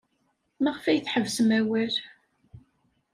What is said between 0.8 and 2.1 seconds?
ay tḥebsem awal?